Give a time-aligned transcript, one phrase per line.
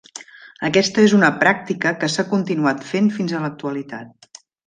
[0.69, 4.43] Aquesta és una pràctica que s'ha continuat fent fins a l'actualitat.